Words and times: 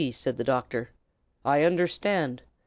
said 0.11 0.35
the 0.37 0.43
doctor. 0.43 0.89
"I 1.45 1.63
understand. 1.63 2.41